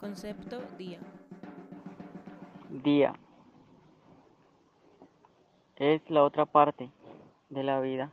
[0.00, 0.98] Concepto día.
[2.70, 3.12] Día.
[5.76, 6.90] Es la otra parte
[7.50, 8.10] de la vida.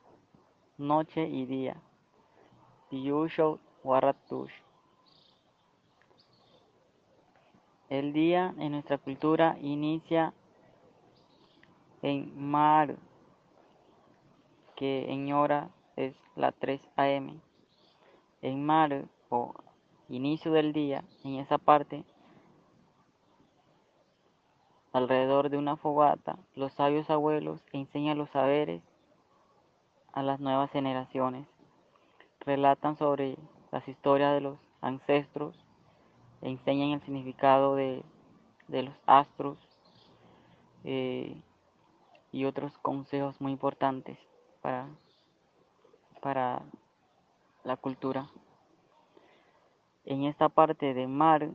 [0.78, 1.81] Noche y día.
[2.89, 4.52] Piyusho Waratush.
[7.88, 10.33] El día en nuestra cultura inicia
[12.01, 12.97] en Mar,
[14.76, 17.40] que en hora es la 3 am.
[18.41, 19.54] En Mar o
[20.09, 22.04] inicio del día, en esa parte,
[24.94, 28.82] alrededor de una fogata, los sabios abuelos enseñan los saberes
[30.13, 31.48] a las nuevas generaciones.
[32.40, 33.38] Relatan sobre
[33.72, 35.55] las historias de los ancestros,
[36.41, 38.04] enseñan el significado de,
[38.68, 39.58] de los astros
[40.84, 41.35] eh,
[42.32, 44.18] y otros consejos muy importantes
[44.62, 44.88] para,
[46.21, 46.62] para
[47.63, 48.30] la cultura
[50.08, 51.50] en esta parte de mar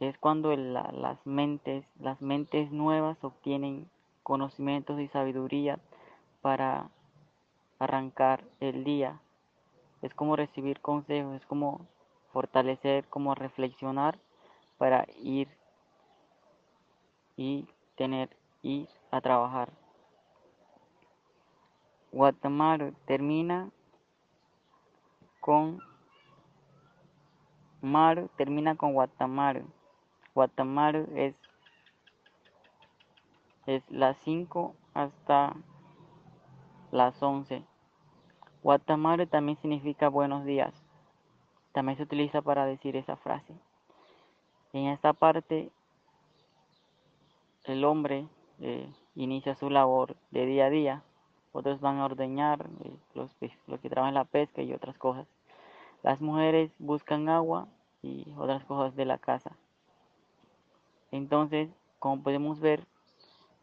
[0.00, 3.88] es cuando las mentes, las mentes nuevas obtienen
[4.24, 5.78] conocimientos y sabiduría
[6.42, 6.90] para
[7.78, 9.20] arrancar el día.
[10.02, 11.86] Es como recibir consejos, es como
[12.32, 14.18] fortalecer, como reflexionar
[14.76, 15.46] para ir
[17.36, 19.70] y tener ir a trabajar.
[22.10, 23.70] Guatemala termina
[25.38, 25.80] con
[27.84, 29.66] Maru termina con Guatamaru.
[30.34, 31.34] Guatamaru es,
[33.66, 35.54] es las 5 hasta
[36.90, 37.62] las 11.
[38.62, 40.72] Guatamaru también significa buenos días.
[41.72, 43.54] También se utiliza para decir esa frase.
[44.72, 45.70] En esta parte,
[47.64, 48.26] el hombre
[48.60, 51.02] eh, inicia su labor de día a día.
[51.52, 53.30] Otros van a ordeñar, eh, los,
[53.66, 55.26] los que trabajan la pesca y otras cosas.
[56.02, 57.68] Las mujeres buscan agua
[58.04, 59.56] y otras cosas de la casa.
[61.10, 62.86] Entonces, como podemos ver,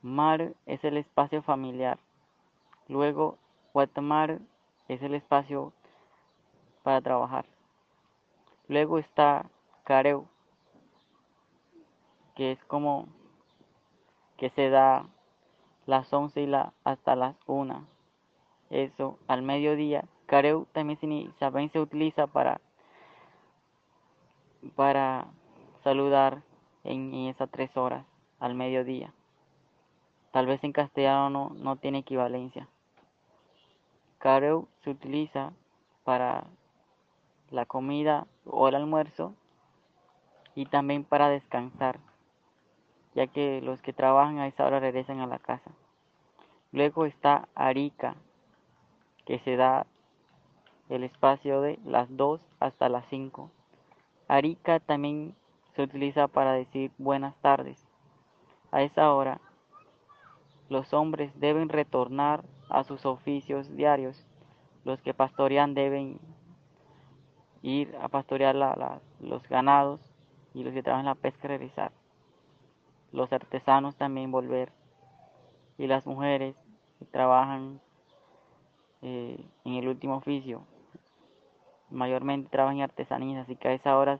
[0.01, 1.99] mar es el espacio familiar.
[2.87, 3.37] Luego,
[3.73, 4.39] Guatemala
[4.87, 5.73] es el espacio
[6.83, 7.45] para trabajar.
[8.67, 9.49] Luego está
[9.83, 10.25] Careu,
[12.35, 13.07] que es como
[14.37, 15.05] que se da
[15.85, 17.85] las 11 y la, hasta las 1.
[18.71, 20.97] Eso, al mediodía Careu también
[21.71, 22.61] se, utiliza para,
[24.75, 25.27] para
[25.83, 26.43] saludar
[26.83, 28.05] en, esas tres horas
[28.39, 29.13] al mediodía.
[30.31, 32.67] Tal vez en castellano no, tiene equivalencia.
[34.19, 35.51] Careu se utiliza
[36.03, 36.45] para
[37.49, 39.33] la comida o el almuerzo
[40.55, 41.99] y también para descansar,
[43.13, 45.71] ya que los que trabajan a esa hora regresan a la casa.
[46.71, 48.15] Luego está Arica,
[49.25, 49.85] que se da
[50.89, 53.49] el espacio de las 2 hasta las 5.
[54.31, 55.35] Arica también
[55.75, 57.85] se utiliza para decir buenas tardes.
[58.71, 59.41] A esa hora,
[60.69, 64.25] los hombres deben retornar a sus oficios diarios.
[64.85, 66.17] Los que pastorean deben
[67.61, 68.55] ir a pastorear
[69.19, 69.99] los ganados
[70.53, 71.91] y los que trabajan la pesca regresar.
[73.11, 74.71] Los artesanos también volver.
[75.77, 76.55] Y las mujeres
[76.99, 77.81] que trabajan
[79.01, 80.65] eh, en el último oficio
[81.91, 84.19] mayormente trabajan en artesanías, así que a esas horas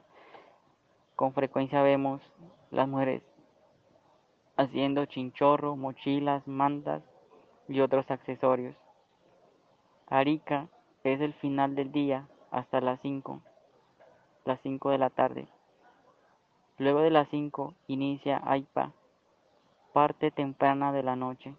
[1.16, 2.22] con frecuencia vemos
[2.72, 3.22] las mujeres
[4.58, 7.04] haciendo chinchorros, mochilas, mantas
[7.68, 8.76] y otros accesorios.
[10.08, 10.68] Arica
[11.04, 13.42] es el final del día hasta las 5,
[14.46, 15.48] las 5 de la tarde.
[16.78, 18.92] Luego de las 5 inicia Aipa,
[19.94, 21.56] parte temprana de la noche.